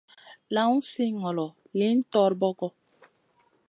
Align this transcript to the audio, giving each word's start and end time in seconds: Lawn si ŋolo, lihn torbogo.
Lawn 0.55 0.77
si 0.89 1.05
ŋolo, 1.21 1.47
lihn 1.77 1.99
torbogo. 2.11 2.67